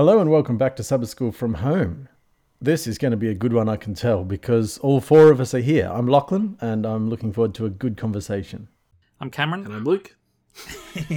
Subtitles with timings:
[0.00, 2.08] Hello and welcome back to Sabbath School from Home.
[2.58, 5.40] This is going to be a good one, I can tell, because all four of
[5.40, 5.90] us are here.
[5.92, 8.68] I'm Lachlan, and I'm looking forward to a good conversation.
[9.20, 9.66] I'm Cameron.
[9.66, 10.16] And I'm Luke.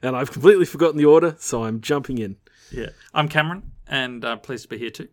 [0.00, 2.36] and I've completely forgotten the order, so I'm jumping in.
[2.70, 5.08] Yeah, I'm Cameron, and I'm pleased to be here too.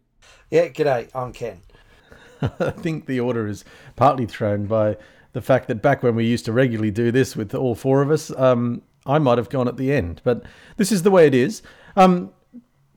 [0.51, 1.61] Yeah, g'day, I'm Ken.
[2.59, 3.65] I think the order is
[3.95, 4.95] partly thrown by
[5.33, 8.11] the fact that back when we used to regularly do this with all four of
[8.11, 10.43] us, um, I might have gone at the end, but
[10.77, 11.63] this is the way it is.
[11.95, 12.31] Um,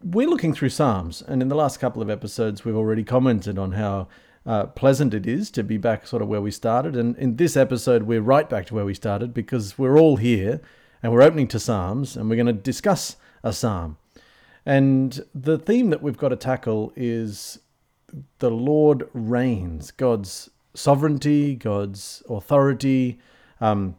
[0.04, 3.72] we're looking through Psalms, and in the last couple of episodes, we've already commented on
[3.72, 4.06] how
[4.44, 6.94] uh, pleasant it is to be back sort of where we started.
[6.94, 10.60] And in this episode, we're right back to where we started because we're all here
[11.02, 13.96] and we're opening to Psalms and we're going to discuss a Psalm.
[14.66, 17.58] And the theme that we've got to tackle is
[18.40, 23.18] the Lord reigns, God's sovereignty, God's authority.
[23.58, 23.96] Um,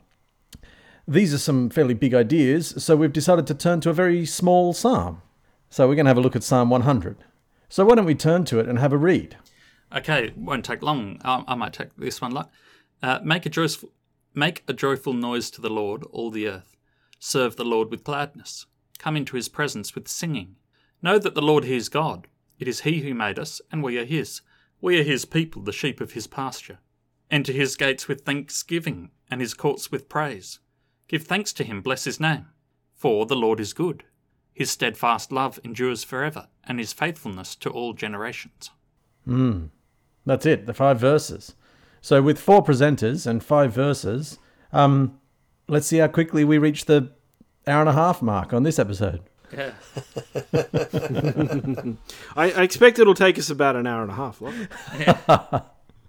[1.07, 4.73] these are some fairly big ideas, so we've decided to turn to a very small
[4.73, 5.21] psalm.
[5.69, 7.17] So we're going to have a look at Psalm 100.
[7.69, 9.37] So why don't we turn to it and have a read?
[9.95, 11.19] Okay, won't take long.
[11.23, 12.37] I, I might take this one.
[13.01, 13.89] Uh, make a joyful,
[14.33, 16.75] make a joyful noise to the Lord, all the earth.
[17.19, 18.65] Serve the Lord with gladness.
[18.97, 20.55] Come into His presence with singing.
[21.01, 22.27] Know that the Lord is God.
[22.59, 24.41] It is He who made us, and we are His.
[24.81, 26.79] We are His people, the sheep of His pasture.
[27.29, 30.59] Enter His gates with thanksgiving, and His courts with praise.
[31.07, 32.47] Give thanks to Him, bless His name.
[32.93, 34.03] For the Lord is good
[34.55, 38.71] his steadfast love endures forever, and his faithfulness to all generations.
[39.25, 39.65] Hmm.
[40.25, 41.53] That's it, the five verses.
[42.01, 44.39] So, with four presenters and five verses,
[44.71, 45.19] um,
[45.67, 47.11] let's see how quickly we reach the
[47.67, 49.21] hour and a half mark on this episode.
[49.51, 49.71] Yeah.
[52.35, 54.41] I, I, expect it'll take us about an hour and a half.
[54.97, 55.61] yeah.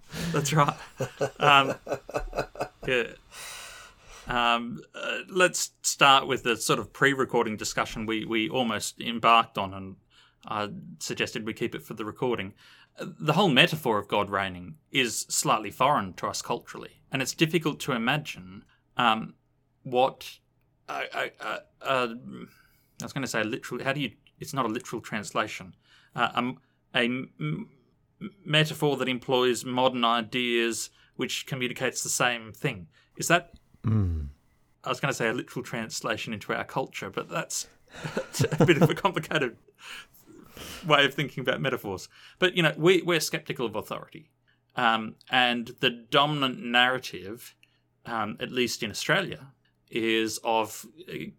[0.31, 0.73] That's right.
[1.39, 1.75] Um,
[2.87, 3.03] yeah.
[4.27, 9.73] Um, uh, let's start with the sort of pre-recording discussion we we almost embarked on,
[9.73, 9.95] and
[10.45, 12.53] I suggested we keep it for the recording.
[12.99, 17.79] The whole metaphor of God reigning is slightly foreign to us culturally, and it's difficult
[17.81, 18.65] to imagine
[18.97, 19.35] um,
[19.83, 20.39] what
[20.89, 22.15] I, I, I
[23.01, 23.81] was going to say literal.
[23.83, 24.11] How do you?
[24.39, 25.73] It's not a literal translation.
[26.15, 26.53] Uh,
[28.43, 32.87] metaphor that employs modern ideas which communicates the same thing.
[33.17, 33.53] Is that
[33.87, 34.27] Mm.
[34.83, 37.67] I was going to say a literal translation into our culture, but that's,
[38.59, 39.57] a bit of a complicated
[40.85, 42.09] way of thinking about metaphors.
[42.39, 44.29] But you know, we we're skeptical of authority,
[44.75, 47.55] um, and the dominant narrative,
[48.05, 49.47] um, at least in Australia,
[49.89, 51.31] is of uh,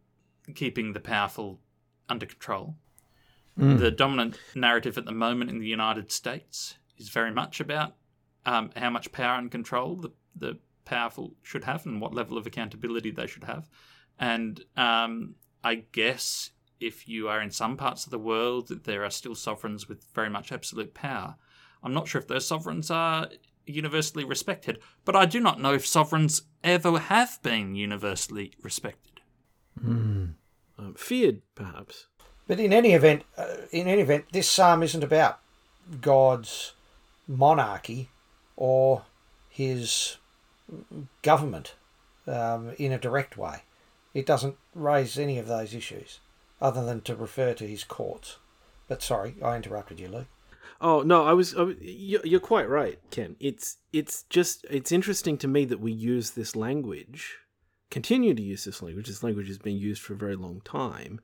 [0.54, 1.60] keeping the powerful
[2.08, 2.76] under control.
[3.58, 3.78] Mm.
[3.78, 7.94] The dominant narrative at the moment in the United States is very much about
[8.46, 10.58] um, how much power and control the the
[10.88, 13.68] powerful should have and what level of accountability they should have.
[14.18, 16.50] And um, I guess
[16.80, 20.30] if you are in some parts of the world, there are still sovereigns with very
[20.30, 21.36] much absolute power.
[21.82, 23.28] I'm not sure if those sovereigns are
[23.66, 29.20] universally respected, but I do not know if sovereigns ever have been universally respected.
[29.84, 30.34] Mm.
[30.78, 32.06] Um, feared, perhaps.
[32.46, 35.40] But in any event, uh, in any event, this psalm isn't about
[36.00, 36.72] God's
[37.26, 38.08] monarchy
[38.56, 39.02] or
[39.48, 40.16] his
[41.22, 41.74] government
[42.26, 43.62] um, in a direct way.
[44.14, 46.20] It doesn't raise any of those issues
[46.60, 48.38] other than to refer to his courts.
[48.88, 50.26] But sorry, I interrupted you, Luke.
[50.80, 51.54] Oh no, I was.
[51.56, 53.36] I, you're quite right, Ken.
[53.40, 57.38] It's it's just it's interesting to me that we use this language,
[57.90, 59.08] continue to use this language.
[59.08, 61.20] This language has been used for a very long time,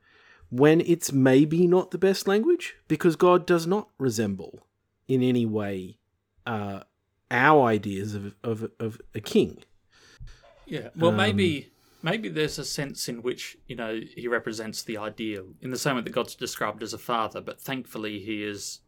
[0.51, 4.61] when it's maybe not the best language because God does not resemble
[5.09, 5.99] in any way
[6.47, 6.81] uh,
[7.31, 9.63] our ideas of of, of a king.
[10.67, 10.89] Yeah.
[10.97, 15.47] Well, um, maybe maybe there's a sense in which you know he represents the ideal
[15.61, 18.81] in the same way that God's described as a father, but thankfully he is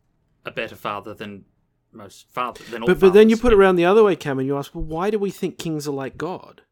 [0.45, 1.45] a better father than
[1.93, 2.87] most father than all.
[2.87, 4.85] But but then you put it around the other way, Cam, and you ask, well,
[4.85, 6.63] why do we think kings are like God?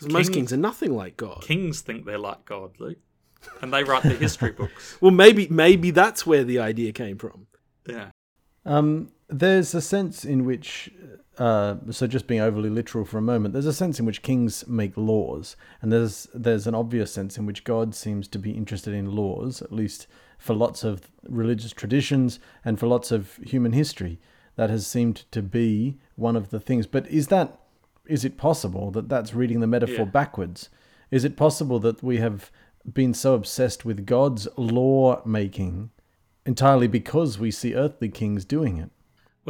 [0.00, 1.42] King, most kings are nothing like God.
[1.42, 2.98] Kings think they're like God, Luke,
[3.62, 4.98] and they write the history books.
[5.00, 7.46] well, maybe maybe that's where the idea came from.
[7.86, 8.10] Yeah.
[8.66, 10.90] Um, there's a sense in which
[11.38, 14.66] uh, so just being overly literal for a moment, there's a sense in which kings
[14.68, 18.92] make laws, and there's there's an obvious sense in which God seems to be interested
[18.92, 20.06] in laws, at least
[20.36, 24.18] for lots of religious traditions and for lots of human history.
[24.56, 26.86] That has seemed to be one of the things.
[26.86, 27.58] But is that
[28.06, 30.10] is it possible that that's reading the metaphor yeah.
[30.10, 30.68] backwards?
[31.10, 32.50] Is it possible that we have
[32.92, 35.90] been so obsessed with God's law making
[36.44, 38.90] entirely because we see earthly kings doing it?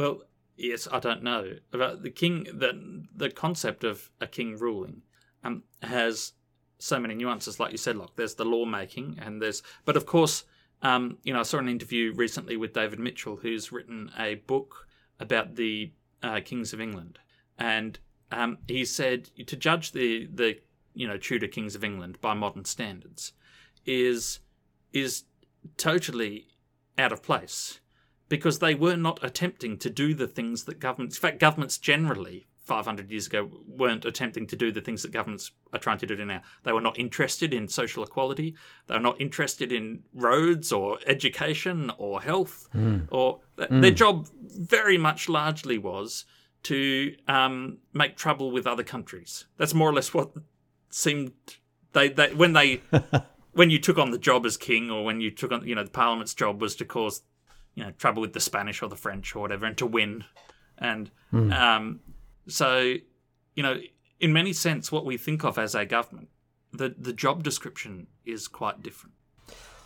[0.01, 0.23] Well,
[0.57, 2.47] yes, I don't know about the king.
[2.51, 5.03] The the concept of a king ruling
[5.43, 6.33] um, has
[6.79, 7.97] so many nuances, like you said.
[7.97, 10.43] Like there's the lawmaking, and there's, but of course,
[10.81, 14.87] um, you know, I saw an interview recently with David Mitchell, who's written a book
[15.19, 15.91] about the
[16.23, 17.19] uh, kings of England,
[17.59, 17.99] and
[18.31, 20.59] um, he said to judge the the
[20.95, 23.33] you know Tudor kings of England by modern standards
[23.85, 24.39] is
[24.93, 25.25] is
[25.77, 26.47] totally
[26.97, 27.81] out of place
[28.31, 32.47] because they were not attempting to do the things that governments, in fact, governments generally
[32.63, 36.15] 500 years ago weren't attempting to do the things that governments are trying to do
[36.23, 36.41] now.
[36.63, 38.55] They were not interested in social equality.
[38.87, 42.69] They were not interested in roads or education or health.
[42.73, 43.09] Mm.
[43.11, 43.81] Or mm.
[43.81, 46.23] their job very much largely was
[46.63, 49.45] to um, make trouble with other countries.
[49.57, 50.31] That's more or less what
[50.89, 51.33] seemed
[51.91, 52.81] they, they when they
[53.51, 55.83] when you took on the job as king or when you took on you know
[55.83, 57.23] the parliament's job was to cause
[57.75, 60.23] you know trouble with the Spanish or the French or whatever and to win.
[60.77, 61.53] And Mm.
[61.53, 61.99] um,
[62.47, 62.95] so,
[63.55, 63.79] you know,
[64.19, 66.29] in many sense, what we think of as a government,
[66.73, 69.13] the the job description is quite different.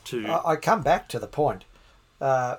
[0.05, 1.65] To I I come back to the point.
[2.21, 2.55] Uh,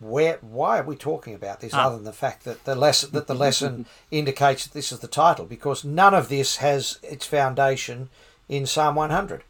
[0.00, 1.86] where why are we talking about this Ah.
[1.86, 5.08] other than the fact that the lesson that the lesson indicates that this is the
[5.08, 8.08] title because none of this has its foundation
[8.48, 9.44] in Psalm 100.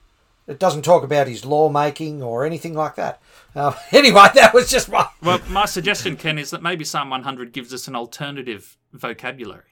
[0.51, 3.23] It doesn't talk about his lawmaking or anything like that.
[3.55, 7.53] Uh, anyway, that was just my well, my suggestion, Ken, is that maybe Psalm 100
[7.53, 9.71] gives us an alternative vocabulary.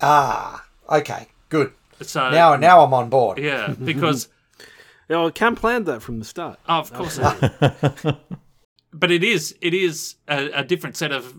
[0.00, 1.72] ah okay good.
[2.02, 3.38] So Now now I'm on board.
[3.38, 4.28] yeah, because
[5.10, 6.58] Oh, Cam planned that from the start.
[6.68, 7.18] oh, of course,
[8.92, 11.34] but it is it is a, a different set of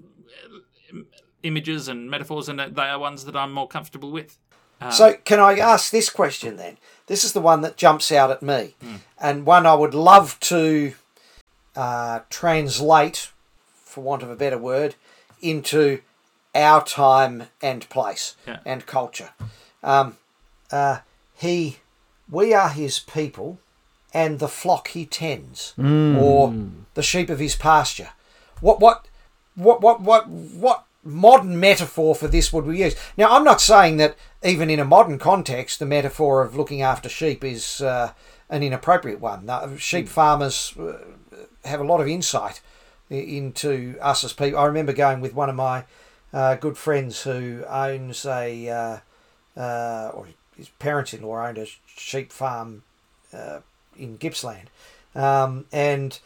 [0.94, 1.00] uh,
[1.44, 4.38] images and metaphors, and they are ones that I'm more comfortable with.
[4.92, 6.78] So, can I ask this question then?
[7.08, 8.76] This is the one that jumps out at me,
[9.20, 10.94] and one I would love to
[11.76, 13.31] uh, translate,
[13.84, 14.96] for want of a better word,
[15.42, 16.02] into
[16.56, 18.60] our time and place Yeah.
[18.66, 19.31] and culture.
[19.84, 20.18] Um,
[20.72, 21.00] uh,
[21.36, 21.78] he,
[22.30, 23.60] we are his people,
[24.14, 26.54] and the flock he tends, or
[26.94, 28.12] the sheep of his pasture.
[28.62, 29.08] What, what,
[29.56, 32.96] what, what, what, what modern metaphor for this would we use?
[33.18, 37.10] Now, I'm not saying that even in a modern context, the metaphor of looking after
[37.10, 38.13] sheep is uh,
[38.50, 39.46] an inappropriate one.
[39.46, 40.98] No, sheep farmers uh,
[41.66, 42.62] have a lot of insight
[43.10, 44.60] into us as people.
[44.60, 45.86] I remember going with one of my
[46.34, 52.84] uh, good friends who owns a, uh, uh, or his parents-in-law owned a sheep farm
[53.34, 53.60] uh,
[53.98, 54.69] in Gippsland,
[55.16, 56.19] um, and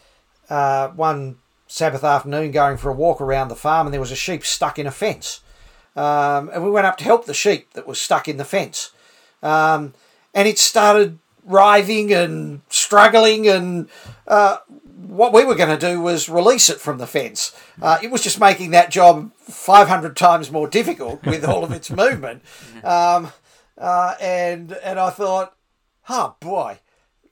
[0.50, 1.38] uh, one
[1.74, 4.78] Sabbath afternoon going for a walk around the farm, and there was a sheep stuck
[4.78, 5.40] in a fence.
[5.96, 8.92] Um, and we went up to help the sheep that was stuck in the fence.
[9.42, 9.96] Um,
[10.36, 13.90] and it started writhing and struggling, and
[14.28, 17.60] uh, what we were going to do was release it from the fence.
[17.82, 21.90] Uh, it was just making that job 500 times more difficult with all of its
[22.04, 22.44] movement.
[22.84, 23.32] Um,
[23.80, 25.56] uh, and, and I thought,
[26.08, 26.78] oh boy.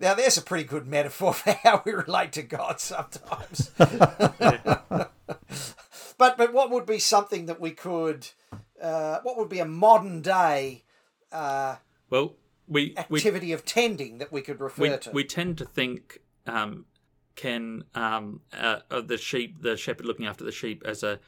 [0.02, 3.70] Now, there's a pretty good metaphor for how we relate to God sometimes.
[3.78, 5.12] but
[6.18, 8.28] but what would be something that we could
[8.82, 10.84] uh, what would be a modern day
[11.32, 11.76] uh,
[12.10, 12.34] Well,
[12.68, 15.12] we we activity of tending that we could refer we, to?
[15.12, 16.86] we tend to think um,
[17.36, 21.20] Ken um, uh, of the sheep, the shepherd looking after the sheep as a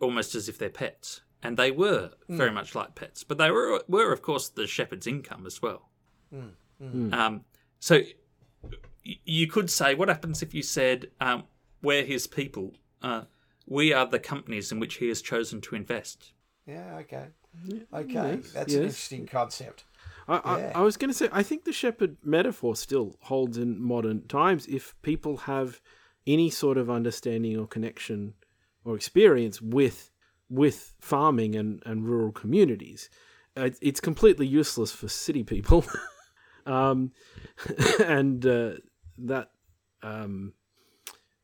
[0.00, 3.82] almost as if they're pets, and they were very much like pets, but they were
[3.88, 5.88] were of course the shepherd's income as well.
[6.80, 7.44] Um,
[7.80, 8.02] so
[9.02, 11.44] you could say, what happens if you said um,
[11.82, 12.74] we're his people?
[13.02, 13.22] Uh,
[13.66, 16.32] we are the companies in which he has chosen to invest.
[16.66, 17.26] yeah okay
[17.92, 19.84] okay yes, that's an interesting concept
[20.28, 20.72] I, Yeah.
[20.74, 24.26] I, I was going to say, I think the shepherd metaphor still holds in modern
[24.28, 25.80] times if people have
[26.26, 28.34] any sort of understanding or connection
[28.84, 30.10] or experience with
[30.50, 33.08] with farming and, and rural communities.
[33.56, 35.84] Uh, It, it's completely useless for city people.
[36.66, 37.12] um,
[38.04, 38.72] and uh,
[39.18, 39.50] that
[40.02, 40.54] um,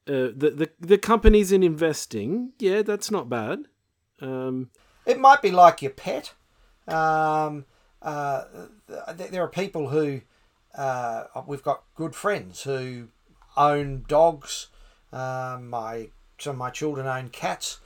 [0.07, 3.65] uh, the, the the companies in investing, yeah, that's not bad.
[4.21, 4.71] Um,
[5.07, 6.33] it might be like your pet.
[6.87, 7.65] Um,
[8.03, 8.45] uh,
[9.17, 10.21] th- there are people who
[10.77, 13.09] uh, we've got good friends who
[13.57, 14.69] own dogs.
[15.13, 17.81] Um, my some of my children own cats.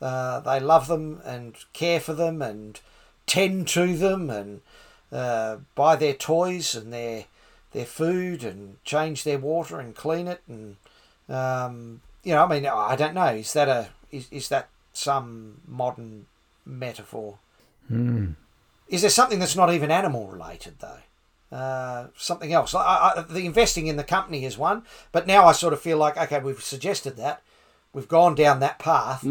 [0.00, 2.80] Uh, they love them and care for them and
[3.26, 4.60] tend to them and
[5.12, 7.26] uh, buy their toys and their
[7.72, 10.76] their food and change their water and clean it and
[11.28, 15.60] um, you know I mean I don't know is that a is, is that some
[15.66, 16.26] modern
[16.66, 17.38] metaphor?
[18.88, 20.98] Is there something that's not even animal related though?
[21.56, 22.74] Uh, something else.
[22.74, 25.96] I, I, the investing in the company is one but now I sort of feel
[25.96, 27.42] like okay we've suggested that.
[27.94, 29.22] We've gone down that path.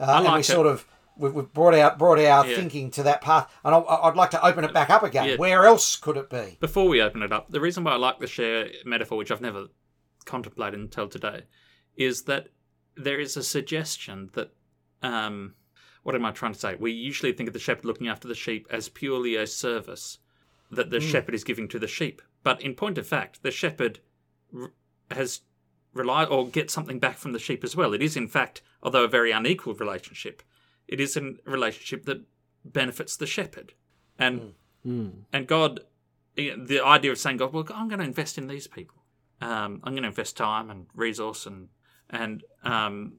[0.00, 0.44] Uh, and we it.
[0.44, 0.86] sort of
[1.16, 2.56] we've, we've brought out brought our Yeah.
[2.56, 5.36] thinking to that path and I, I'd like to open it back up again Yeah.
[5.36, 8.18] where else could it be Before we open it up, the reason why I like
[8.18, 9.66] the share metaphor, which I've never
[10.24, 11.42] contemplated until today
[11.96, 12.48] is that
[12.96, 14.52] there is a suggestion that
[15.02, 15.54] um,
[16.02, 16.74] what am I trying to say?
[16.78, 20.18] We usually think of the shepherd looking after the sheep as purely a service
[20.70, 22.22] that the shepherd is giving to the sheep.
[22.42, 24.00] But in point of fact, the shepherd
[24.56, 24.72] r-
[25.10, 25.42] has
[25.92, 27.92] relied or gets something back from the sheep as well.
[27.94, 30.42] It is, in fact, although a very unequal relationship,
[30.88, 32.22] it is a relationship that
[32.64, 33.74] benefits the shepherd.
[34.18, 34.54] And
[35.32, 35.80] and God,
[36.36, 38.96] the idea of saying, God, well, I'm going to invest in these people.
[39.40, 41.68] Um, I'm going to invest time and resource and
[42.08, 43.14] and um,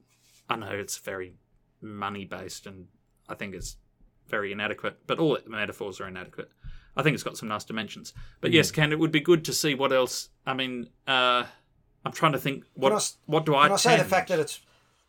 [0.48, 1.34] I know it's very
[1.80, 2.86] money based and
[3.28, 3.76] I think it's
[4.26, 6.50] very inadequate, but all metaphors are inadequate.
[6.96, 8.12] I think it's got some nice dimensions.
[8.40, 10.30] But yes, Ken, it would be good to see what else.
[10.46, 11.44] I mean, uh,
[12.04, 13.64] I'm trying to think what I what do I?
[13.64, 14.60] Can I say the fact that it's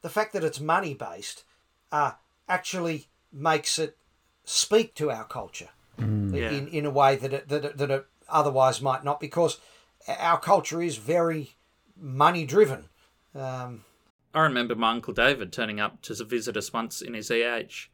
[0.01, 1.43] the fact that it's money based
[1.91, 2.11] uh,
[2.49, 3.95] actually makes it
[4.43, 6.51] speak to our culture Yeah.
[6.51, 9.59] in, in a way that it, that it, that it otherwise might not because
[10.07, 11.51] our culture is very
[11.95, 12.89] money driven.
[13.35, 13.85] Um,
[14.33, 17.89] I remember my uncle David turning up to visit us once in his EH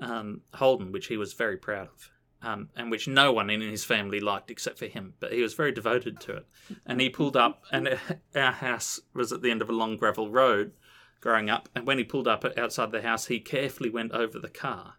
[0.00, 2.10] um, Holden, which he was very proud of,
[2.42, 5.14] um, and which no one in his family liked except for him.
[5.20, 6.46] But he was very devoted to it.
[6.86, 7.98] And he pulled up, and
[8.36, 10.72] our house was at the end of a long gravel road
[11.20, 11.68] growing up.
[11.74, 14.94] And when he pulled up outside the house, he carefully went over the car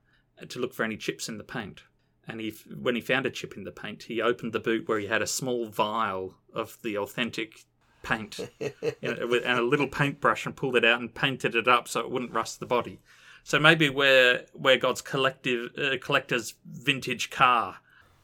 [0.47, 1.83] to look for any chips in the paint.
[2.27, 4.99] And he, when he found a chip in the paint, he opened the boot where
[4.99, 7.65] he had a small vial of the authentic
[8.03, 8.71] paint you
[9.01, 12.09] know, and a little paintbrush and pulled it out and painted it up so it
[12.09, 12.99] wouldn't rust the body.
[13.43, 17.77] So maybe we're we're God's collective uh, collector's vintage car.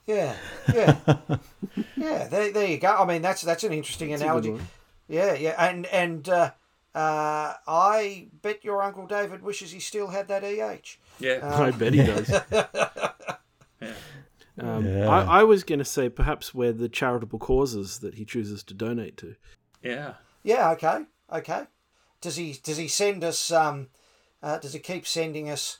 [0.06, 0.36] yeah,
[0.72, 0.96] yeah,
[1.96, 2.28] yeah.
[2.28, 2.94] There, there you go.
[2.94, 4.58] I mean, that's that's an interesting a good analogy.
[5.08, 6.50] Yeah, yeah, and and uh,
[6.96, 10.96] uh, I bet your uncle David wishes he still had that EH.
[11.20, 12.28] Yeah, I bet he does.
[13.80, 13.92] yeah.
[14.58, 15.08] Um, Yeah.
[15.08, 18.74] I, I was going to say perhaps we're the charitable causes that he chooses to
[18.74, 19.36] donate to.
[19.82, 20.14] yeah.
[20.42, 21.00] Yeah, okay,
[21.32, 21.64] okay.
[22.20, 23.50] Does he does he send us?
[23.50, 23.88] Um,
[24.40, 25.78] uh, does he keep sending us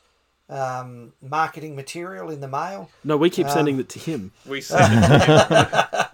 [0.48, 2.90] um, marketing material in the mail?
[3.04, 4.32] No, we Uh, keep sending it to him.
[4.44, 6.02] We send it to him.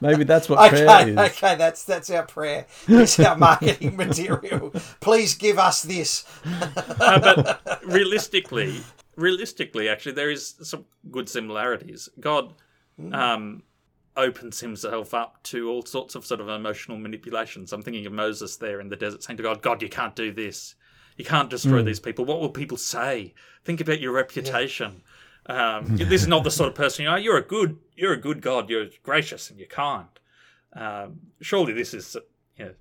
[0.00, 1.18] Maybe that's what prayer Okay, is.
[1.18, 2.66] okay, that's that's our prayer.
[2.88, 4.72] It's our marketing material.
[5.00, 6.24] Please give us this.
[6.44, 8.80] Uh, but realistically,
[9.16, 12.08] realistically, actually, there is some good similarities.
[12.18, 12.54] God
[13.12, 13.62] um,
[14.16, 17.72] opens himself up to all sorts of sort of emotional manipulations.
[17.72, 20.32] I'm thinking of Moses there in the desert saying to God, God, you can't do
[20.32, 20.74] this.
[21.16, 22.24] You can't destroy these people.
[22.24, 23.34] What will people say?
[23.64, 25.02] Think about your reputation.
[25.46, 27.18] Um, this is not the sort of person you are.
[27.18, 28.68] You're a good, you're a good God.
[28.70, 30.08] You're gracious and you're kind.
[30.74, 32.16] Um, surely this is,
[32.56, 32.74] you know,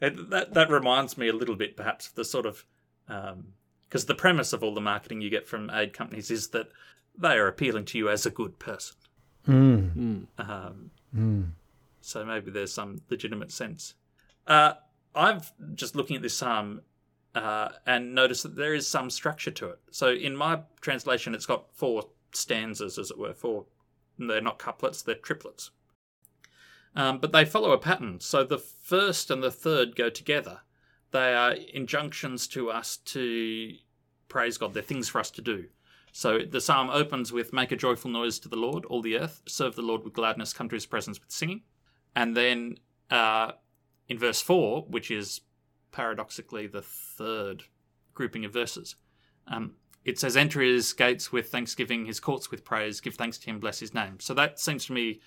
[0.00, 2.64] it, that that reminds me a little bit, perhaps, of the sort of
[3.06, 6.68] because the premise of all the marketing you get from aid companies is that
[7.16, 8.96] they are appealing to you as a good person.
[9.46, 10.26] Mm.
[10.38, 10.90] Um,
[12.00, 13.94] So maybe there's some legitimate sense.
[14.46, 14.74] Uh,
[15.14, 16.82] I've just looking at this psalm
[17.34, 19.80] uh, and notice that there is some structure to it.
[19.90, 23.34] So in my translation, it's got four stanzas, as it were.
[23.34, 23.66] Four.
[24.18, 25.70] They're not couplets; they're triplets.
[26.94, 28.20] Um, but they follow a pattern.
[28.20, 30.60] So the first and the third go together.
[31.10, 33.72] They are injunctions to us to
[34.28, 34.74] praise God.
[34.74, 35.66] They're things for us to do.
[36.12, 39.42] So the psalm opens with "Make a joyful noise to the Lord, all the earth;
[39.46, 41.62] serve the Lord with gladness; come to His presence with singing."
[42.14, 42.78] And then
[43.10, 43.52] uh,
[44.08, 45.40] in verse four, which is
[45.94, 47.64] paradoxically the third
[48.14, 48.96] grouping of verses,
[49.46, 53.00] um, it says, "Enter His gates with thanksgiving; His courts with praise.
[53.00, 55.20] Give thanks to Him; bless His name." So that seems to me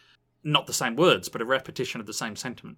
[0.43, 2.77] not the same words, but a repetition of the same sentiment.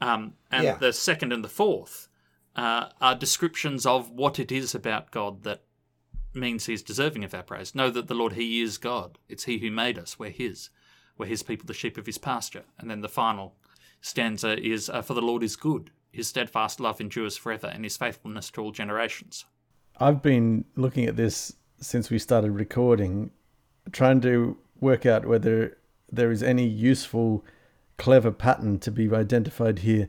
[0.00, 0.76] Um, and Yeah.
[0.76, 2.08] the second and the fourth
[2.56, 5.64] uh, are descriptions of what it is about God that
[6.32, 7.74] means he's deserving of our praise.
[7.74, 9.18] Know that the Lord, he is God.
[9.28, 10.18] It's he who made us.
[10.18, 10.70] We're his.
[11.18, 12.64] We're his people, the sheep of his pasture.
[12.78, 13.56] And then the final
[14.00, 15.90] stanza is uh, For the Lord is good.
[16.10, 19.44] His steadfast love endures forever, and his faithfulness to all generations.
[19.98, 23.30] I've been looking at this since we started recording,
[23.92, 25.76] trying to work out whether
[26.10, 27.44] there is any useful,
[27.96, 30.08] clever pattern to be identified here.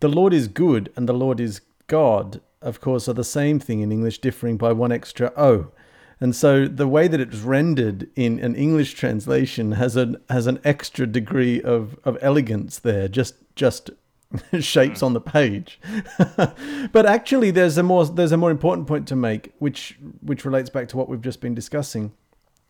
[0.00, 3.80] The Lord is good and the Lord is God, of course, are the same thing
[3.80, 5.72] in English, differing by one extra O.
[6.20, 10.60] And so the way that it's rendered in an English translation has an has an
[10.64, 13.90] extra degree of, of elegance there, just just
[14.60, 15.06] shapes hmm.
[15.06, 15.80] on the page.
[16.92, 20.70] but actually there's a more there's a more important point to make, which which relates
[20.70, 22.12] back to what we've just been discussing.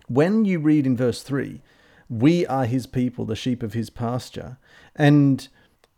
[0.09, 1.62] When you read in verse three,
[2.09, 4.59] we are his people, the sheep of his pasture,
[4.97, 5.47] and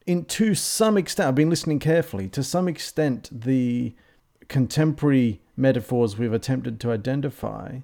[0.06, 2.28] in to some extent, I've been listening carefully.
[2.28, 3.94] To some extent, the
[4.48, 7.78] contemporary metaphors we've attempted to identify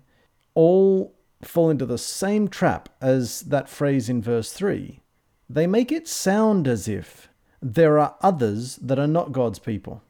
[0.55, 5.01] all fall into the same trap as that phrase in verse 3.
[5.49, 7.28] They make it sound as if
[7.61, 10.03] there are others that are not God's people.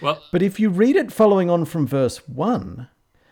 [0.00, 2.88] Well, But if you read it following on from verse 1,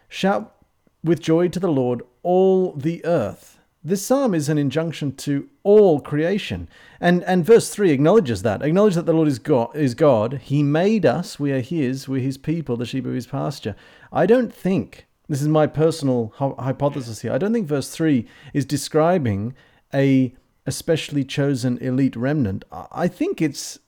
[0.09, 0.55] shout
[1.03, 3.59] with joy to the Lord, all the earth.
[3.83, 6.69] This psalm is an injunction to all creation.
[7.01, 8.63] And and verse 3 acknowledges that.
[8.63, 10.35] Acknowledge that the Lord is God, is God.
[10.45, 13.75] He made us, we are his, we're his people, the sheep of his pasture.
[14.13, 17.33] I don't think this is my personal hypothesis here.
[17.33, 19.55] I don't think verse 3 is describing
[19.95, 20.35] a
[20.67, 22.65] especially chosen elite remnant.
[22.71, 23.79] I think it's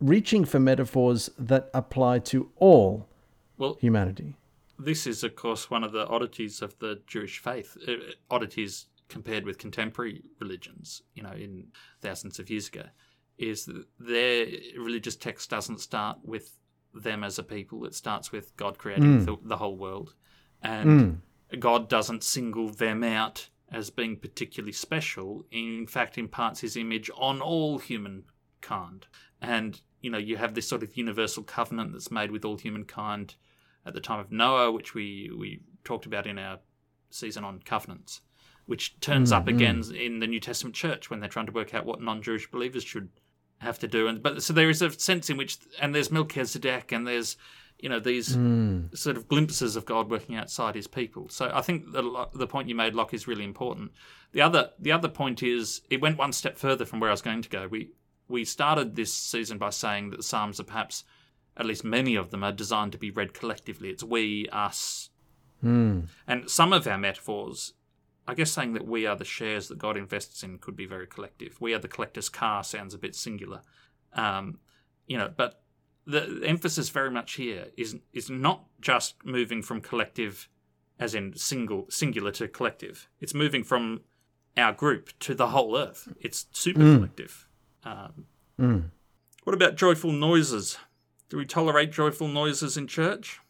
[0.00, 3.08] reaching for metaphors that apply to all
[3.58, 4.36] well, humanity.
[4.78, 7.76] this is, of course, one of the oddities of the Jewish faith.
[7.86, 7.96] Uh, uh,
[8.30, 11.66] oddities compared with contemporary religions, you know, in
[12.00, 12.84] thousands of years ago,
[13.36, 14.46] is that their
[14.78, 16.56] religious text doesn't start with
[16.94, 17.84] them as a people.
[17.84, 19.24] It starts with God creating hmm.
[19.24, 20.14] the, the whole world,
[20.62, 21.20] and
[21.52, 21.58] hmm.
[21.58, 25.44] God doesn't single them out as being particularly special.
[25.50, 29.06] In fact, imparts His image on all humankind,
[29.40, 33.34] and you know, you have this sort of universal covenant that's made with all humankind
[33.84, 36.58] at the time of Noah, which we, we talked about in our
[37.10, 38.20] season on covenants,
[38.66, 39.56] which turns up mm-hmm.
[39.56, 42.84] again in the New Testament church when they're trying to work out what non-Jewish believers
[42.84, 43.08] should
[43.58, 44.06] have to do.
[44.06, 47.36] And but so there is a sense in which, and there's Melchizedek, and there's
[47.82, 48.34] you know these
[48.94, 51.28] sort of glimpses of God working outside His people.
[51.28, 53.92] So I think the the point you made, Locke, is really important.
[54.32, 57.22] The other the other point is it went one step further from where I was
[57.22, 57.68] going to go.
[57.68, 57.90] We
[58.28, 61.04] we started this season by saying that the Psalms are perhaps
[61.56, 63.90] at least many of them are designed to be read collectively.
[63.90, 65.10] It's we, us.
[66.26, 67.74] And some of our metaphors,
[68.26, 71.06] I guess saying that we are the shares that God invests in could be very
[71.06, 71.60] collective.
[71.60, 73.60] We are the collector's car sounds a bit singular.
[74.14, 74.58] Um,
[75.06, 75.60] you know, but
[76.10, 80.48] the emphasis very much here is is not just moving from collective
[80.98, 83.08] as in single singular to collective.
[83.20, 84.00] It's moving from
[84.56, 86.08] our group to the whole earth.
[86.20, 87.48] It's super collective.
[87.84, 88.26] Um,
[89.44, 90.76] What about joyful noises?
[91.30, 93.40] Do we tolerate joyful noises in church?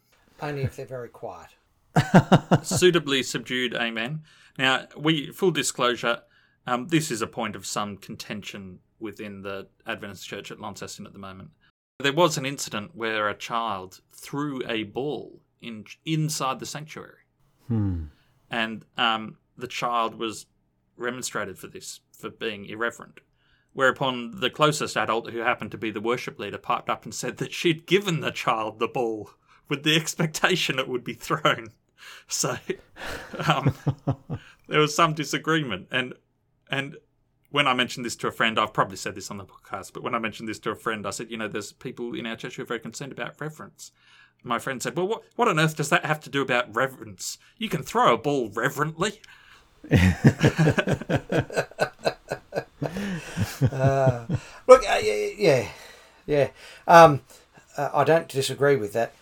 [0.41, 1.51] Only if they're very quiet.
[2.63, 4.23] Suitably subdued, amen.
[4.59, 6.23] Now, we full disclosure,
[6.67, 11.13] um, this is a point of some contention within the Adventist Church at Launceston at
[11.13, 11.51] the moment.
[12.03, 17.25] There was an incident where a child threw a ball in inside the sanctuary,
[18.51, 20.47] and um, the child was
[20.97, 23.21] remonstrated for this for being irreverent.
[23.73, 27.37] Whereupon the closest adult, who happened to be the worship leader, piped up and said
[27.37, 29.31] that she'd given the child the ball
[29.69, 31.69] with the expectation it would be thrown.
[32.29, 32.57] So
[33.47, 33.75] um,
[34.69, 36.15] there was some disagreement, and
[36.71, 36.97] and
[37.51, 40.03] when I mentioned this to a friend, I've probably said this on the podcast, but
[40.03, 42.37] when I mentioned this to a friend, I said, you know, there's people in our
[42.37, 43.93] church who are very concerned about reverence.
[44.43, 47.39] My friend said, well, what, what on earth does that have to do about reverence?
[47.59, 49.21] You can throw a ball reverently.
[49.91, 50.01] Look,
[53.61, 55.69] uh, yeah,
[56.27, 56.49] yeah.
[56.87, 57.21] Um,
[57.77, 59.13] uh, I don't disagree with that.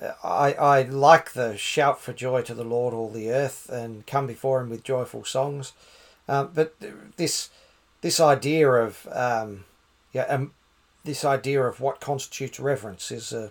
[0.00, 4.06] Uh, I, I like the shout for joy to the Lord, all the earth, and
[4.06, 5.72] come before Him with joyful songs.
[6.28, 6.76] Um, but
[7.16, 7.50] this
[8.02, 9.64] this idea of um,
[10.12, 10.52] yeah, um,
[11.04, 13.50] this idea of what constitutes reverence is a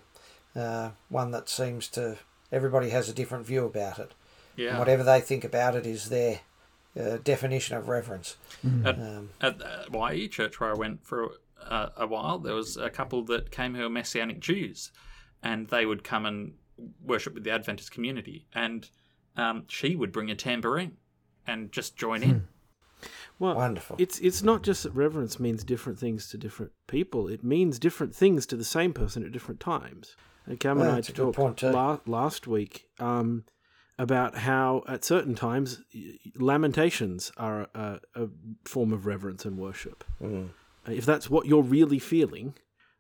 [0.55, 2.17] uh, one that seems to
[2.51, 4.13] everybody has a different view about it.
[4.55, 4.71] Yeah.
[4.71, 6.41] And whatever they think about it is their
[6.99, 8.35] uh, definition of reverence.
[8.85, 9.61] At, Um, at
[9.93, 11.31] YE church where I went for
[11.63, 14.91] uh, a while, there was a couple that came who were Messianic Jews,
[15.41, 16.53] and they would come and
[17.01, 18.89] worship with the Adventist community, and
[19.37, 20.97] um, she would bring a tambourine
[21.47, 22.47] and just join in.
[23.41, 23.95] Well, Wonderful.
[23.99, 27.27] It's it's not just that reverence means different things to different people.
[27.27, 30.15] It means different things to the same person at different times.
[30.45, 31.71] And Cam and I a good talked point too.
[31.71, 33.45] la- last week um,
[33.97, 35.81] about how at certain times
[36.35, 38.27] lamentations are a, a
[38.63, 40.03] form of reverence and worship.
[40.21, 40.49] Mm.
[40.87, 42.53] Uh, If that's what you're really feeling,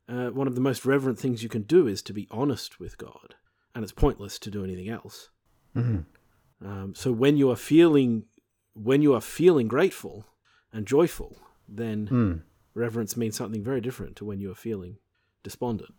[0.09, 2.97] uh, one of the most reverent things you can do is to be honest with
[2.97, 3.35] God,
[3.75, 5.29] and it's pointless to do anything else.
[5.75, 8.25] Um, so when you are feeling
[8.73, 10.25] when you are feeling grateful
[10.73, 14.97] and joyful, then reverence means something very different to when you are feeling
[15.43, 15.93] despondent.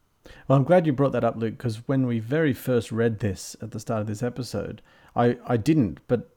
[0.47, 3.57] Well, I'm glad you brought that up, Luke, because when we very first read this
[3.61, 4.81] at the start of this episode,
[5.17, 6.29] I, I didn't, but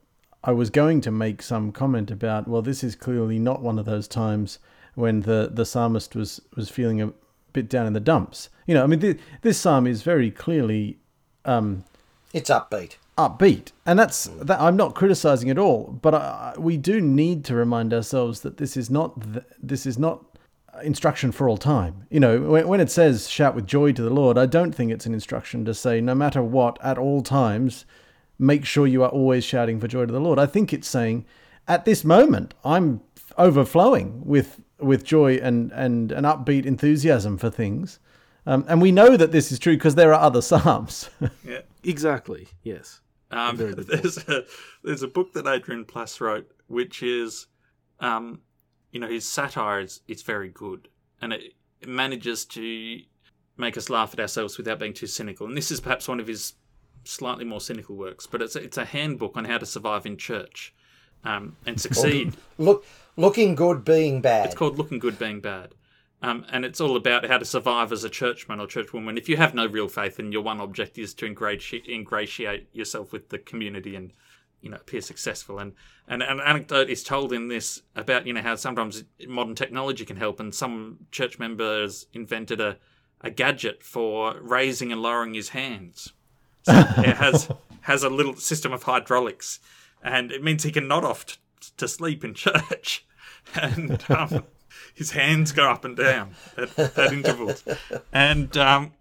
[0.43, 3.85] I was going to make some comment about, well, this is clearly not one of
[3.85, 4.59] those times
[4.95, 7.13] when the, the psalmist was, was feeling a
[7.53, 8.49] bit down in the dumps.
[8.65, 10.97] You know, I mean, th- this psalm is very clearly
[11.45, 11.83] um,
[12.33, 12.97] It's upbeat.
[13.17, 14.59] Upbeat, and that's that.
[14.59, 18.75] I'm not criticizing at all, but I, we do need to remind ourselves that this
[18.75, 20.23] is not th- this is not
[20.83, 22.05] instruction for all time.
[22.09, 24.91] You know, when, when it says shout with joy to the Lord, I don't think
[24.91, 27.85] it's an instruction to say no matter what at all times,
[28.37, 30.39] make sure you are always shouting for joy to the Lord.
[30.39, 31.25] I think it's saying
[31.67, 33.01] at this moment I'm
[33.37, 37.99] overflowing with with joy and and an upbeat enthusiasm for things.
[38.47, 41.09] Um, and we know that this is true because there are other psalms.
[41.43, 41.61] Yeah.
[41.83, 42.47] Exactly.
[42.63, 43.01] Yes.
[43.35, 44.45] Um, there's a
[44.83, 47.47] there's a book that Adrian Plass wrote, which is,
[47.99, 48.39] um,
[48.91, 50.87] you know, his satire is it's very good,
[51.21, 52.99] and it, it manages to
[53.57, 55.47] make us laugh at ourselves without being too cynical.
[55.47, 56.53] And this is perhaps one of his
[57.03, 60.17] slightly more cynical works, but it's a, it's a handbook on how to survive in
[60.17, 60.73] church,
[61.23, 62.35] um, and succeed.
[62.57, 62.85] Look,
[63.17, 64.47] looking good, being bad.
[64.47, 65.75] It's called Looking Good, Being Bad.
[66.25, 69.15] Um, and it's all about how to survive as a churchman or churchwoman.
[69.15, 73.11] If you have no real faith and your one object is to ingratiate, ingratiate yourself
[73.11, 74.11] with the community and
[74.59, 75.73] you know appear successful, and,
[76.07, 80.17] and an anecdote is told in this about you know how sometimes modern technology can
[80.17, 82.77] help, and some church members invented a,
[83.21, 86.13] a gadget for raising and lowering his hands.
[86.63, 89.59] So it has has a little system of hydraulics,
[90.01, 91.37] and it means he can nod off t-
[91.77, 93.05] to sleep in church,
[93.53, 94.43] and um,
[94.93, 97.63] his hands go up and down at, at intervals,
[98.11, 98.93] and um,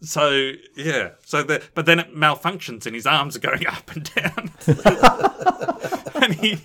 [0.00, 4.10] so yeah, so the, but then it malfunctions and his arms are going up and
[4.14, 4.50] down,
[6.22, 6.58] and he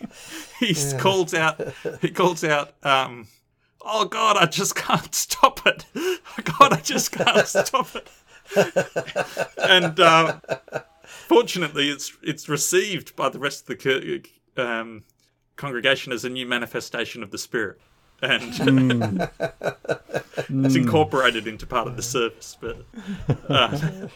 [0.59, 1.61] he calls out
[2.01, 2.73] he calls out.
[2.83, 3.27] Um,
[3.83, 5.87] Oh God, I just can't stop it.
[6.59, 8.07] God, I just can't stop it
[8.55, 10.39] and uh,
[11.03, 14.23] fortunately, it's it's received by the rest of the
[14.57, 15.03] um,
[15.55, 17.79] congregation as a new manifestation of the Spirit,
[18.21, 19.29] and
[20.65, 22.57] it's incorporated into part of the service.
[22.59, 22.85] But
[23.49, 24.07] uh,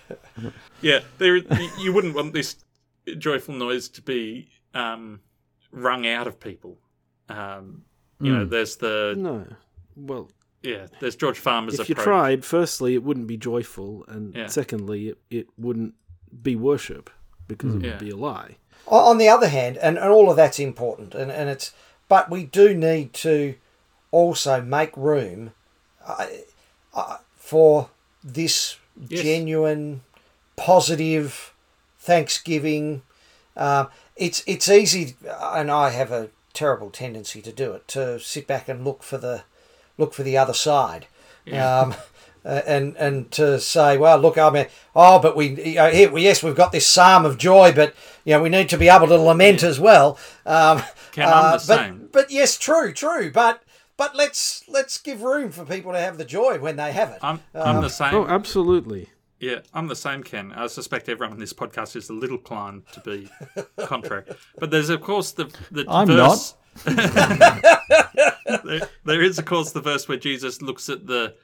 [0.81, 2.57] yeah, there you- you wouldn't want this
[3.17, 5.21] joyful noise to be um,
[5.71, 6.77] wrung out of people.
[7.29, 7.83] Um,
[8.19, 9.45] you know, there's the No.
[9.95, 10.29] Well,
[10.61, 14.47] yeah, there's George Farmer's if you tried, firstly, it wouldn't be joyful, and Yeah.
[14.47, 15.93] secondly, it, it wouldn't
[16.41, 17.09] be worship
[17.47, 17.91] because it Yeah.
[17.91, 18.57] would be a lie.
[18.87, 21.71] On the other hand, and, and all of that's important, and, and it's
[22.07, 23.55] but we do need to
[24.15, 25.51] also make room
[26.07, 26.27] uh,
[26.93, 27.89] uh, for
[28.23, 28.77] this
[29.09, 29.23] Yes.
[29.23, 30.01] genuine,
[30.55, 31.53] positive
[31.99, 33.01] Thanksgiving.
[33.57, 38.47] Uh, it's it's easy, and I have a terrible tendency to do it to sit
[38.47, 39.43] back and look for the
[39.97, 41.07] look for the other side.
[41.51, 41.93] Um,
[42.45, 46.17] uh, and and to say, well, look, I mean, oh, but we, you know, here,
[46.17, 49.07] yes, we've got this psalm of joy, but you know, we need to be able
[49.07, 50.17] to lament as well.
[50.45, 52.11] Um, Ken, I'm but.
[52.13, 53.29] But yes, true, true.
[53.29, 53.61] But
[53.97, 57.19] but let's let's give room for people to have the joy when they have it.
[57.21, 58.13] I'm I'm the same.
[58.13, 59.09] Oh, absolutely.
[59.39, 60.51] Yeah, I'm the same, Ken.
[60.53, 63.29] I suspect everyone on this podcast is a little inclined to be
[63.85, 64.23] contrary.
[64.57, 66.55] But there's, of course, the, the I'm verse.
[66.85, 71.35] there, there is, of course, the verse where Jesus looks at the.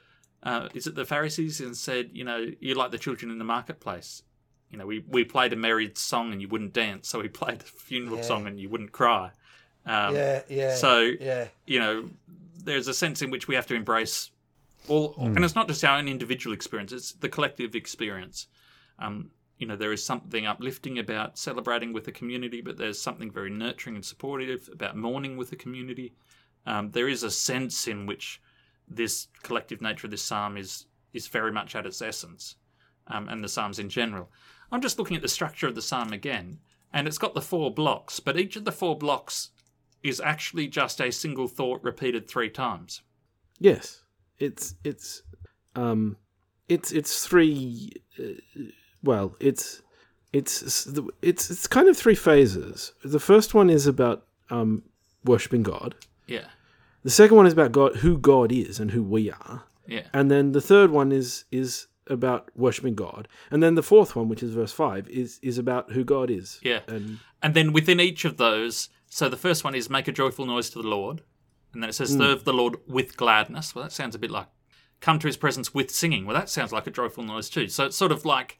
[0.42, 3.44] Uh, is it the Pharisees and said, you know, you're like the children in the
[3.44, 4.22] marketplace.
[4.70, 7.60] You know, we, we played a married song and you wouldn't dance, so we played
[7.60, 8.22] a funeral Yeah.
[8.22, 9.30] song and you wouldn't cry.
[9.86, 10.74] Um, yeah, yeah.
[10.74, 12.08] so yeah, you know,
[12.64, 14.30] there's a sense in which we have to embrace
[14.88, 18.48] all, and it's not just our own individual experience; it's the collective experience.
[18.98, 23.30] Um, you know, there is something uplifting about celebrating with the community, but there's something
[23.30, 26.14] very nurturing and supportive about mourning with the community.
[26.66, 28.40] Um, there is a sense in which
[28.88, 32.56] this collective nature of this psalm is is very much at its essence,
[33.06, 34.30] um, and the psalms in general.
[34.70, 36.58] I'm just looking at the structure of the psalm again,
[36.92, 39.50] and it's got the four blocks, but each of the four blocks
[40.02, 43.02] is actually just a single thought repeated three times.
[43.58, 44.02] Yes,
[44.38, 45.22] it's it's
[45.76, 46.16] um,
[46.68, 47.92] it's it's three.
[48.18, 48.62] Uh,
[49.02, 49.82] well, it's
[50.32, 50.86] it's
[51.22, 52.92] it's it's kind of three phases.
[53.04, 54.82] The first one is about um,
[55.24, 55.94] worshiping God.
[56.26, 56.46] Yeah,
[57.02, 59.64] The second one is about God, who God is, and who we are.
[59.86, 63.28] yeah, And then the third one is is about worshiping God.
[63.50, 66.58] And then the fourth one, which is verse five, is is about who God is.
[66.62, 66.80] yeah.
[66.88, 70.46] And And then within each of those, so the first one is make a joyful
[70.46, 71.20] noise to the Lord,
[71.74, 73.74] and then it says serve the Lord with gladness.
[73.74, 74.46] Well, that sounds a bit like
[75.00, 76.24] come to His presence with singing.
[76.24, 77.68] Well, that sounds like a joyful noise too.
[77.68, 78.58] So it's sort of like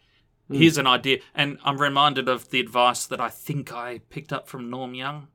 [0.51, 4.47] here's an idea, and I'm reminded of the advice that I think I picked up
[4.47, 5.29] from Norm Young,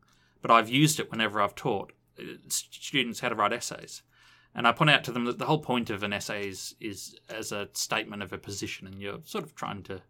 [0.43, 4.03] but I've used it whenever I've taught uh, students how to write essays.
[4.53, 7.15] And I point out to them that the whole point of an essay is, is
[7.27, 10.01] as a statement of a position, and you're sort of trying to at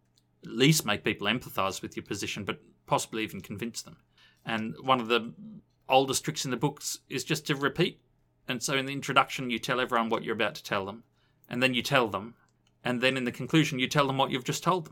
[0.43, 3.95] least make people empathise with your position, but possibly even convince them.
[4.47, 5.33] And one of the
[5.89, 7.99] oldest tricks in the books is just to repeat.
[8.47, 11.03] And so in the introduction, you tell everyone what you're about to tell them,
[11.49, 12.33] and then you tell them,
[12.83, 14.85] and then in the conclusion, you tell them what you've just told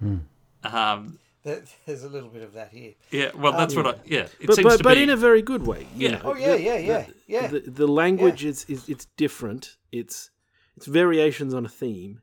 [0.00, 0.28] them.
[0.64, 2.94] Um, there's a little bit of that here.
[3.10, 3.94] yeah, well, that's what I.
[4.04, 5.02] Yeah, it but seems but, to but be.
[5.02, 5.86] in a very good way.
[5.96, 6.14] you Yeah.
[6.18, 6.20] know.
[6.24, 7.46] Oh yeah, The- yeah, yeah, the- yeah.
[7.48, 9.76] The, the language is, is it's different.
[9.90, 10.30] It's
[10.76, 12.20] it's variations on a theme,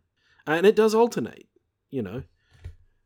[0.48, 1.48] and it does alternate.
[1.90, 2.24] You know,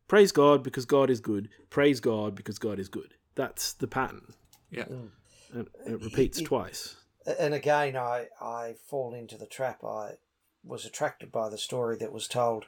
[0.07, 1.49] praise God because God is good.
[1.71, 3.15] Praise God because God is good.
[3.36, 4.34] That's the pattern,
[4.69, 6.96] yeah, and it repeats it- twice.
[7.39, 9.84] and again, I I fall into the trap.
[9.84, 10.17] I
[10.63, 12.65] was attracted by the story that was told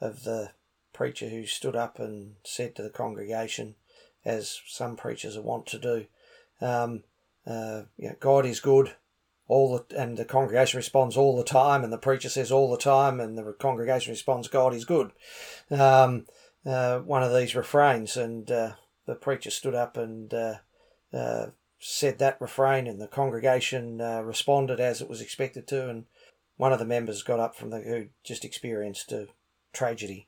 [0.00, 0.50] of the
[0.92, 3.76] preacher who stood up and said to the congregation,
[4.24, 6.06] as some preachers are wont to do,
[6.60, 7.04] um,
[7.46, 8.96] uh, you know, God is good,
[9.46, 12.76] all the, and the congregation responds all the time, and the preacher says all the
[12.76, 15.12] time, and the congregation responds, God is good.
[15.70, 16.26] Um,
[16.64, 18.72] uh, one of these refrains, and uh,
[19.06, 20.54] the preacher stood up and uh,
[21.12, 21.46] uh,
[21.78, 26.04] said that refrain, and the congregation uh, responded as it was expected to, and
[26.56, 29.28] one of the members got up from the who just experienced a
[29.72, 30.26] tragedy,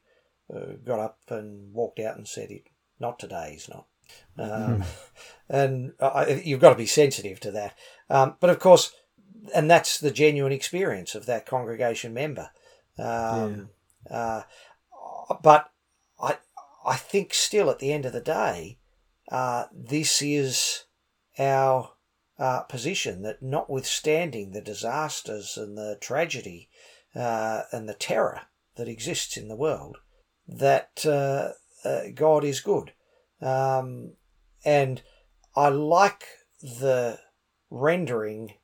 [0.85, 2.51] got up and walked out and said,
[3.01, 3.87] "Not today, he's not."
[4.39, 4.85] Um,
[5.49, 5.93] and
[6.45, 7.77] you've got to be sensitive to that.
[8.09, 8.93] Um, but of course,
[9.55, 12.51] and that's the genuine experience of that congregation member.
[12.99, 13.69] Um,
[14.11, 14.17] yeah.
[14.17, 14.43] uh,
[15.43, 15.71] but
[16.89, 18.79] I, think still at the end of the day,
[19.31, 20.85] uh, this is
[21.39, 21.93] our
[22.39, 26.69] uh, position that notwithstanding the disasters and the tragedy
[27.15, 28.43] uh, and the terror
[28.77, 29.99] that exists in the world,
[30.47, 31.51] that uh,
[31.87, 32.93] uh, God is good.
[33.41, 34.13] Um,
[34.65, 35.03] and
[35.57, 36.25] I like
[36.61, 37.19] the
[37.71, 38.55] rendering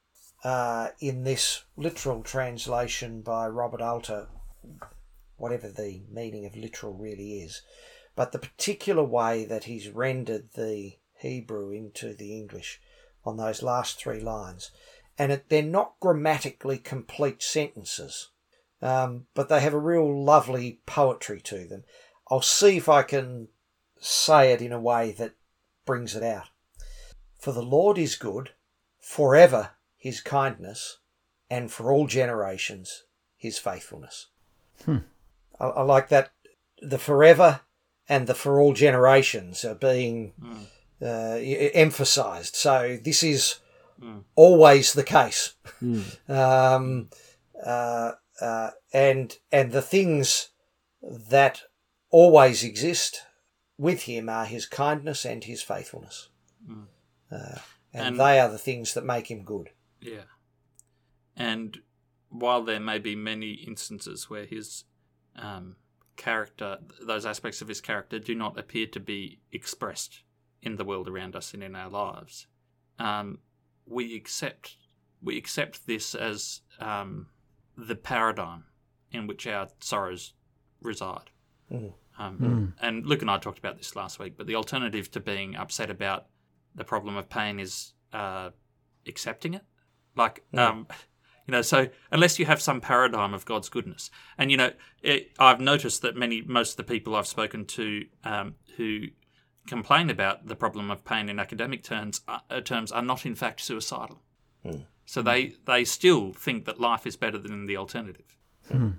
[0.45, 4.29] uh, in this literal translation by Robert Alter,
[5.37, 7.63] whatever the meaning of literal really is,
[8.16, 12.81] but the particular way that he's rendered the Hebrew into the English
[13.24, 14.70] on those last three lines.
[15.18, 18.31] And it, they're not grammatically complete sentences,
[18.83, 21.85] um, but they have a real lovely poetry to them.
[22.31, 23.48] I'll see if I can
[24.00, 25.35] say it in a way that
[25.87, 26.48] brings it out.
[27.38, 28.50] For the Lord is good,
[29.00, 30.98] forever his kindness,
[31.50, 33.05] and for all generations
[33.37, 34.29] his faithfulness.
[34.85, 34.98] Hmm.
[35.61, 36.33] I, I, like that
[36.81, 37.61] the forever
[38.09, 40.67] and the for all generations are being mm.
[41.03, 41.38] uh,
[41.75, 42.57] emphasized.
[42.57, 43.57] So this is
[44.01, 44.25] mm.
[44.35, 45.55] always the case.
[45.83, 46.29] Mm.
[46.31, 47.09] um,
[47.64, 50.51] uh, uh, and and the things
[51.03, 51.62] that
[52.11, 53.23] always exist
[53.77, 56.29] with him are his kindness and his faithfulness.
[56.69, 56.87] Mm.
[57.31, 57.59] Uh,
[57.93, 59.71] and, and, they are the things that make him good.
[60.01, 60.23] Yeah.
[61.37, 61.79] And
[62.29, 64.85] while there may be many instances where his
[65.37, 65.77] um,
[66.16, 70.22] character, those aspects of his character, do not appear to be expressed
[70.62, 72.46] in the world around us and in our lives,
[72.98, 73.38] um,
[73.87, 74.77] we accept
[75.22, 77.29] we accept this as um,
[77.77, 78.64] the paradigm
[79.11, 80.35] in which our sorrows
[80.83, 81.31] reside.
[81.72, 81.92] Mm.
[82.18, 82.72] Um, mm.
[82.81, 85.90] And Luke and I talked about this last week, but the alternative to being upset
[85.90, 86.27] about
[86.74, 88.50] the problem of pain is uh,
[89.07, 89.62] accepting it.
[90.14, 90.87] Like, mm.
[91.47, 95.33] You know, so unless you have some paradigm of God's goodness, and you know, it,
[95.39, 99.07] I've noticed that many, most of the people I've spoken to um, who
[99.67, 103.61] complain about the problem of pain in academic terms, uh, terms are not in fact
[103.61, 104.21] suicidal.
[104.65, 104.85] Mm.
[105.07, 108.37] So they they still think that life is better than the alternative.
[108.71, 108.91] Hmm.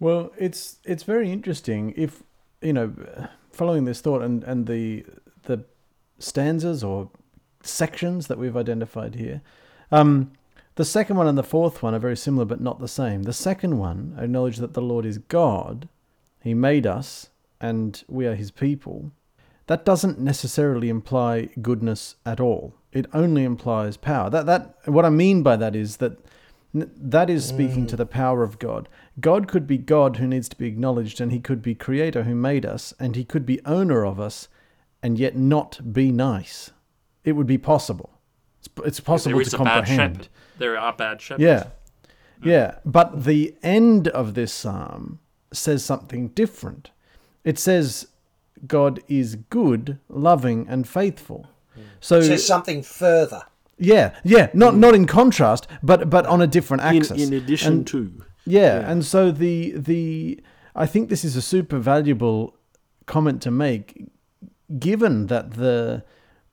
[0.00, 2.22] Well, it's it's very interesting if
[2.62, 2.94] you know,
[3.52, 5.04] following this thought and and the
[5.44, 5.64] the
[6.18, 7.10] stanzas or
[7.62, 9.40] sections that we've identified here.
[9.90, 10.32] Um,
[10.78, 13.24] the second one and the fourth one are very similar, but not the same.
[13.24, 15.88] The second one acknowledge that the Lord is God,
[16.40, 19.10] He made us, and we are His people.
[19.66, 22.76] That doesn't necessarily imply goodness at all.
[22.92, 24.30] It only implies power.
[24.30, 26.16] That that what I mean by that is that
[26.72, 27.88] that is speaking mm.
[27.88, 28.88] to the power of God.
[29.18, 32.36] God could be God who needs to be acknowledged, and He could be Creator who
[32.36, 34.46] made us, and He could be owner of us,
[35.02, 36.70] and yet not be nice.
[37.24, 38.10] It would be possible.
[38.60, 40.28] It's, it's possible to comprehend.
[40.58, 41.44] There are bad shepherds.
[41.44, 41.64] Yeah,
[42.40, 42.46] mm.
[42.46, 42.78] yeah.
[42.84, 45.20] But the end of this psalm
[45.52, 46.90] says something different.
[47.44, 48.08] It says
[48.66, 51.46] God is good, loving, and faithful.
[51.76, 51.82] Mm.
[52.00, 53.42] So it says something further.
[53.78, 54.78] Yeah, yeah, not mm.
[54.78, 57.22] not in contrast, but but on a different axis.
[57.22, 58.22] In, in addition and, to.
[58.44, 60.40] Yeah, yeah, and so the the
[60.74, 62.56] I think this is a super valuable
[63.06, 64.06] comment to make,
[64.78, 66.04] given that the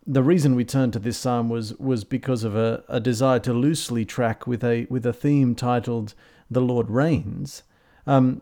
[0.07, 3.53] the reason we turned to this psalm was was because of a, a desire to
[3.53, 6.13] loosely track with a with a theme titled
[6.49, 7.63] "The Lord Reigns."
[8.05, 8.41] Um,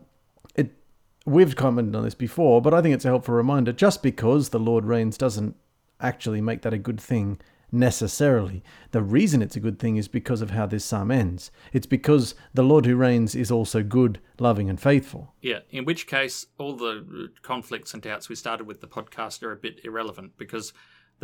[0.54, 0.72] it
[1.24, 3.72] we've commented on this before, but I think it's a helpful reminder.
[3.72, 5.56] Just because the Lord reigns doesn't
[6.00, 7.40] actually make that a good thing
[7.72, 8.62] necessarily.
[8.92, 11.50] The reason it's a good thing is because of how this psalm ends.
[11.72, 15.34] It's because the Lord who reigns is also good, loving, and faithful.
[15.40, 19.52] Yeah, in which case, all the conflicts and doubts we started with the podcast are
[19.52, 20.72] a bit irrelevant because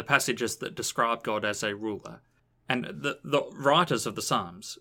[0.00, 2.22] the passages that describe God as a ruler
[2.70, 4.78] and the, the writers of the Psalms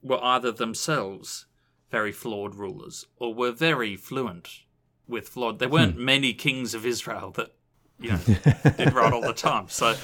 [0.00, 1.44] were either themselves
[1.90, 4.60] very flawed rulers or were very fluent
[5.06, 5.58] with flawed.
[5.58, 6.04] There weren't hmm.
[6.06, 7.54] many kings of Israel that
[8.00, 8.18] you know
[8.78, 9.68] did right all the time.
[9.68, 9.94] So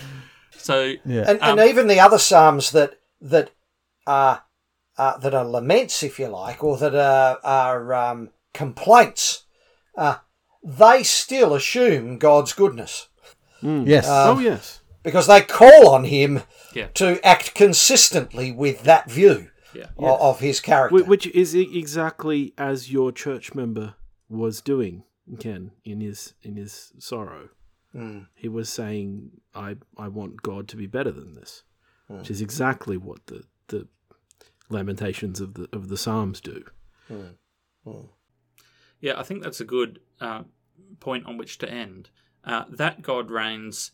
[0.50, 1.24] so yeah.
[1.28, 3.52] and, um, and even the other psalms that that
[4.06, 4.42] are
[4.98, 9.44] uh, that are laments, if you like, or that are, are um, complaints,
[9.96, 10.16] uh,
[10.62, 13.08] they still assume God's goodness
[13.62, 13.86] Mm.
[13.88, 14.06] Yes.
[14.08, 14.80] oh um, yes.
[15.02, 16.42] because they call on Him
[16.74, 16.88] Yeah.
[16.94, 19.90] to act consistently with that view Yeah.
[19.98, 21.04] o- of, His character.
[21.04, 23.94] Which is exactly as your church member
[24.28, 25.04] was doing,
[25.40, 27.48] Ken, in his in his sorrow.
[27.94, 28.26] Mm.
[28.34, 31.64] He was saying, "I I want God to be better than this,"
[32.10, 32.18] mm.
[32.18, 33.88] which is exactly what the the
[34.68, 36.64] lamentations of the of the Psalms do.
[39.00, 40.42] Yeah, I think that's a good uh,
[41.00, 42.10] point on which to end.
[42.44, 43.92] Uh, that God reigns.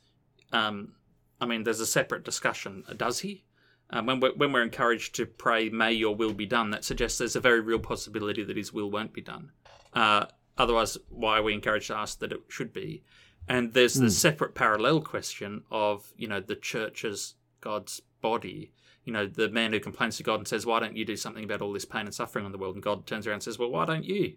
[0.52, 0.94] Um,
[1.40, 2.84] I mean, there's a separate discussion.
[2.96, 3.44] Does he?
[3.90, 7.18] Uh, when we're when we're encouraged to pray, "May Your will be done," that suggests
[7.18, 9.52] there's a very real possibility that His will won't be done.
[9.92, 10.26] Uh,
[10.56, 13.02] otherwise, why are we encouraged to ask that it should be?
[13.46, 18.72] And there's the separate parallel question of you know the church as God's body.
[19.04, 21.44] You know, the man who complains to God and says, "Why don't you do something
[21.44, 23.58] about all this pain and suffering in the world?" And God turns around and says,
[23.58, 24.36] "Well, why don't you?"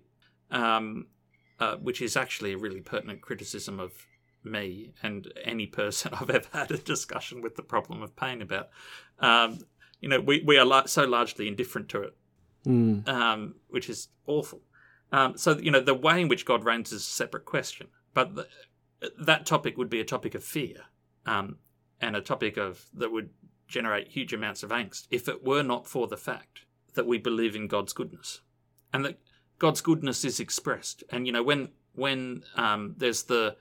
[0.52, 1.08] um,
[1.60, 4.06] uh, which is actually a really pertinent criticism of
[4.44, 8.70] me and any person I've ever had a discussion with the problem of pain about.
[9.20, 9.60] Um,
[10.02, 12.16] you know, we, we are la- so largely indifferent to it,
[12.66, 13.08] Mm.
[13.08, 14.62] um, which is awful.
[15.14, 18.36] Um, so, you know, the way in which God reigns is a separate question, but
[18.36, 18.48] the,
[19.20, 20.82] that topic would be a topic of fear
[21.26, 21.58] um,
[22.02, 23.30] and a topic of that would
[23.68, 26.62] generate huge amounts of angst if it were not for the fact
[26.96, 28.42] that we believe in God's goodness
[28.92, 29.20] and that
[29.60, 31.04] God's goodness is expressed.
[31.10, 33.58] And you know, when when um, there's the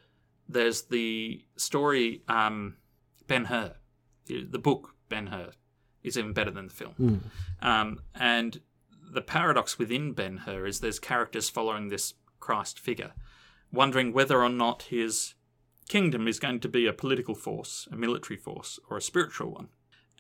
[0.48, 2.76] there's the story um,
[3.26, 3.74] Ben Hur,
[4.26, 5.52] the book Ben Hur
[6.02, 6.94] is even better than the film.
[7.61, 8.61] Um, and
[9.12, 13.12] the paradox within Ben Hur is there's characters following this Christ figure,
[13.72, 15.35] wondering whether or not his
[15.88, 19.68] kingdom is going to be a political force, a military force, or a spiritual one.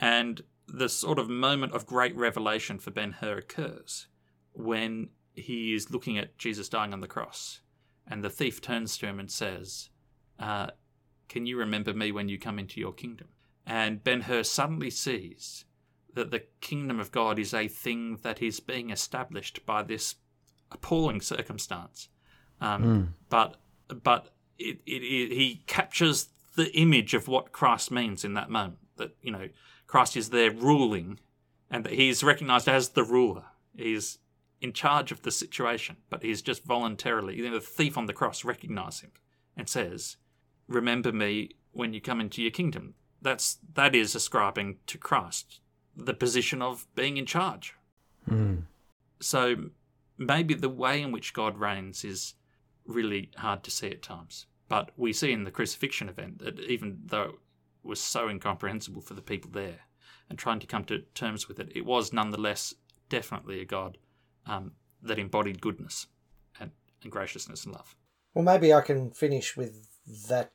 [0.00, 4.08] And the sort of moment of great revelation for Ben Hur occurs
[4.52, 7.60] when he is looking at Jesus dying on the cross,
[8.06, 9.90] and the thief turns to him and says,
[10.38, 10.68] uh,
[11.28, 13.28] Can you remember me when you come into your kingdom?
[13.66, 15.64] And Ben Hur suddenly sees
[16.14, 20.16] that the kingdom of God is a thing that is being established by this
[20.72, 22.08] appalling circumstance.
[22.60, 23.56] Um, But
[24.02, 28.78] but it, it, it, he captures the image of what Christ means in that moment.
[28.96, 29.48] That you know
[29.86, 31.20] Christ is there ruling,
[31.70, 33.44] and that he is recognized as the ruler.
[33.76, 34.18] He's
[34.60, 37.36] in charge of the situation, but he's just voluntarily.
[37.36, 39.12] You know, the thief on the cross recognizes him
[39.56, 40.16] and says,
[40.66, 45.60] "Remember me when you come into your kingdom." That's that is ascribing to Christ
[45.94, 47.74] the position of being in charge.
[48.28, 48.60] Hmm.
[49.20, 49.70] So
[50.18, 52.34] maybe the way in which God reigns is
[52.84, 54.46] really hard to see at times.
[54.68, 57.34] But we see in the crucifixion event that even though it
[57.82, 59.80] was so incomprehensible for the people there
[60.28, 62.74] and trying to come to terms with it, it was nonetheless
[63.08, 63.98] definitely a God
[64.46, 66.06] um, that embodied goodness
[66.60, 66.70] and,
[67.02, 67.94] and graciousness and love.
[68.34, 69.86] Well, maybe I can finish with
[70.28, 70.52] that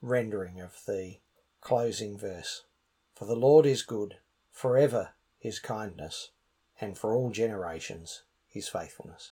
[0.00, 1.16] rendering of the
[1.60, 2.64] closing verse.
[3.14, 4.16] For the Lord is good,
[4.50, 6.30] forever his kindness,
[6.80, 9.32] and for all generations his faithfulness.